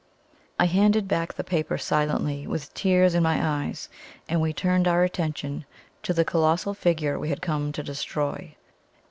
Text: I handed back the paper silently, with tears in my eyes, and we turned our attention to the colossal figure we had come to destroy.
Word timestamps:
I 0.59 0.65
handed 0.65 1.07
back 1.07 1.35
the 1.35 1.43
paper 1.43 1.77
silently, 1.77 2.47
with 2.47 2.73
tears 2.73 3.13
in 3.13 3.21
my 3.21 3.65
eyes, 3.67 3.87
and 4.27 4.41
we 4.41 4.51
turned 4.51 4.87
our 4.87 5.03
attention 5.03 5.63
to 6.01 6.11
the 6.11 6.25
colossal 6.25 6.73
figure 6.73 7.19
we 7.19 7.29
had 7.29 7.39
come 7.43 7.71
to 7.71 7.83
destroy. 7.83 8.55